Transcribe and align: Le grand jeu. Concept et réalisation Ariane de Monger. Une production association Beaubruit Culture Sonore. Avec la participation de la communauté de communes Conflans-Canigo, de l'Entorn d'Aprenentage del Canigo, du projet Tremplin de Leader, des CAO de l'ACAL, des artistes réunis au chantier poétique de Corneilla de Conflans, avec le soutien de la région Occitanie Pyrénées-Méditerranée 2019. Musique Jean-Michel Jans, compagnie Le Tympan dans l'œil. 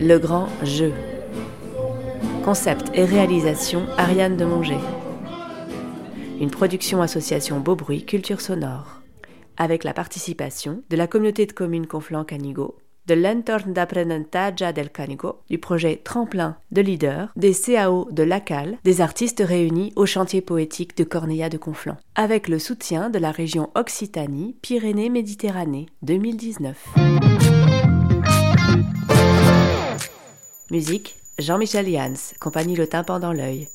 Le 0.00 0.18
grand 0.18 0.46
jeu. 0.62 0.92
Concept 2.44 2.88
et 2.94 3.04
réalisation 3.04 3.84
Ariane 3.96 4.36
de 4.36 4.44
Monger. 4.44 4.78
Une 6.40 6.52
production 6.52 7.02
association 7.02 7.58
Beaubruit 7.58 8.04
Culture 8.04 8.40
Sonore. 8.40 9.02
Avec 9.56 9.82
la 9.82 9.92
participation 9.92 10.84
de 10.88 10.96
la 10.96 11.08
communauté 11.08 11.46
de 11.46 11.52
communes 11.52 11.88
Conflans-Canigo, 11.88 12.76
de 13.08 13.14
l'Entorn 13.14 13.72
d'Aprenentage 13.72 14.72
del 14.72 14.90
Canigo, 14.90 15.40
du 15.50 15.58
projet 15.58 16.00
Tremplin 16.04 16.58
de 16.70 16.80
Leader, 16.80 17.32
des 17.34 17.52
CAO 17.52 18.06
de 18.12 18.22
l'ACAL, 18.22 18.78
des 18.84 19.00
artistes 19.00 19.42
réunis 19.44 19.92
au 19.96 20.06
chantier 20.06 20.42
poétique 20.42 20.96
de 20.96 21.02
Corneilla 21.02 21.48
de 21.48 21.58
Conflans, 21.58 21.96
avec 22.14 22.46
le 22.46 22.60
soutien 22.60 23.10
de 23.10 23.18
la 23.18 23.32
région 23.32 23.70
Occitanie 23.74 24.54
Pyrénées-Méditerranée 24.62 25.86
2019. 26.02 27.57
Musique 30.70 31.16
Jean-Michel 31.38 31.90
Jans, 31.90 32.34
compagnie 32.40 32.76
Le 32.76 32.86
Tympan 32.86 33.20
dans 33.20 33.32
l'œil. 33.32 33.68